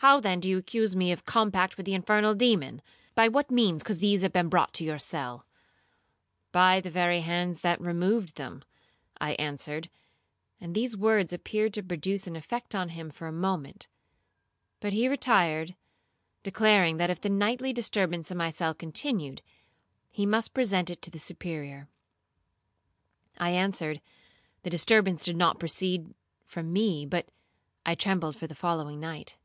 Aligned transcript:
'—'How, 0.00 0.18
then, 0.18 0.40
do 0.40 0.48
you 0.48 0.56
accuse 0.56 0.96
me 0.96 1.12
of 1.12 1.18
a 1.18 1.22
compact 1.24 1.76
with 1.76 1.84
the 1.84 1.92
infernal 1.92 2.34
demon? 2.34 2.80
By 3.14 3.28
what 3.28 3.50
means 3.50 3.82
could 3.82 3.98
these 4.00 4.22
have 4.22 4.32
been 4.32 4.48
brought 4.48 4.72
to 4.76 4.84
your 4.84 4.98
cell?'—'By 4.98 6.80
the 6.80 6.90
very 6.90 7.20
hands 7.20 7.60
that 7.60 7.78
removed 7.82 8.36
them,' 8.36 8.64
I 9.20 9.32
answered 9.34 9.90
and 10.58 10.74
these 10.74 10.96
words 10.96 11.34
appeared 11.34 11.74
to 11.74 11.82
produce 11.82 12.26
an 12.26 12.34
effect 12.34 12.74
on 12.74 12.88
him 12.88 13.10
for 13.10 13.26
a 13.28 13.32
moment; 13.32 13.88
but 14.80 14.94
he 14.94 15.06
retired, 15.06 15.76
declaring, 16.42 16.96
that 16.96 17.10
if 17.10 17.20
the 17.20 17.28
nightly 17.28 17.70
disturbance 17.74 18.30
in 18.30 18.38
my 18.38 18.48
cell 18.48 18.72
continued, 18.72 19.42
he 20.10 20.24
must 20.24 20.52
represent 20.56 20.88
it 20.88 21.02
to 21.02 21.10
the 21.10 21.18
Superior. 21.18 21.88
I 23.36 23.50
answered, 23.50 24.00
the 24.62 24.70
disturbance 24.70 25.22
did 25.22 25.36
not 25.36 25.60
proceed 25.60 26.14
from 26.42 26.72
me,—but 26.72 27.28
I 27.84 27.94
trembled 27.94 28.36
for 28.36 28.46
the 28.46 28.54
following 28.54 28.98
night. 28.98 29.36